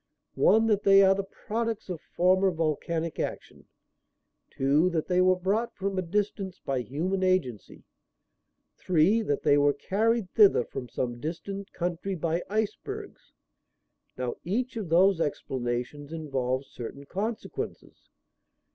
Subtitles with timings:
[0.33, 3.67] One: that they are the products of former volcanic action;
[4.49, 7.83] two: that they were brought from a distance by human agency;
[8.77, 13.31] three: that they were carried thither from some distant country by icebergs.
[14.17, 18.09] Now each of those explanations involves certain consequences.